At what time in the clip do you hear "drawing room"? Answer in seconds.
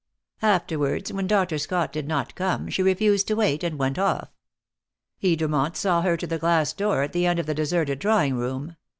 7.99-8.77